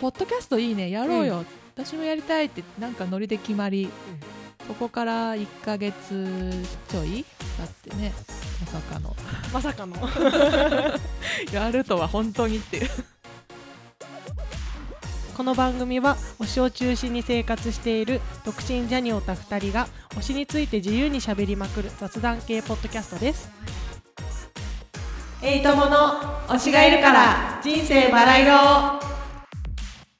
[0.00, 0.90] ポッドキャストいいね。
[0.90, 3.88] やろうよ、私もやりたいってなんかノリで決まり、
[4.66, 5.94] そこから1ヶ月
[6.88, 7.24] ちょい
[7.58, 8.12] だってね。
[8.60, 9.16] まさかの。
[9.52, 9.96] まさかの。
[11.52, 12.90] やるとは本当にっていう。
[15.36, 23.50] この番組は推しを中心に生活している独身ジャニオタ2人が推しについて自由にしゃべりまくる雑談系ポッドキャストです。
[25.42, 26.18] エイトモの
[26.48, 29.05] 推しがいるから人生バラ色。